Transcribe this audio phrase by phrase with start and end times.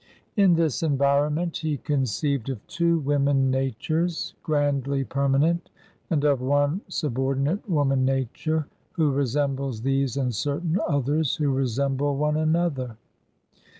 [0.35, 5.69] In this environment he conceived of two women natures, grandly permanent,
[6.09, 12.35] and of one subordinate woman nature, who resembles these and certain others who resemble one
[12.37, 12.97] another.